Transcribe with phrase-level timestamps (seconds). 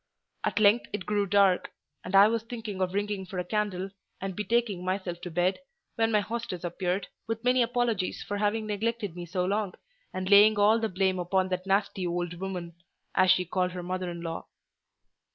[0.43, 1.69] At length it grew dark;
[2.03, 5.59] and I was thinking of ringing for a candle, and betaking myself to bed,
[5.93, 9.75] when my hostess appeared, with many apologies for having neglected me so long,
[10.11, 12.73] and laying all the blame upon that "nasty old woman,"
[13.13, 14.47] as she called her mother in law.